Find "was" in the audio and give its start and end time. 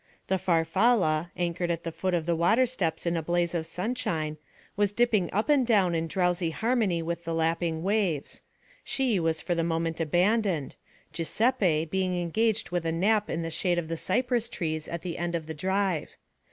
4.75-4.91, 9.19-9.41